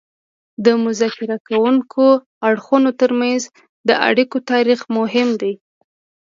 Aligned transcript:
د 0.65 0.67
مذاکره 0.85 1.37
کوونکو 1.47 2.05
اړخونو 2.47 2.89
ترمنځ 3.01 3.41
د 3.87 3.89
اړیکو 4.09 4.37
تاریخ 4.51 4.79
مهم 4.97 5.29
دی 5.41 5.53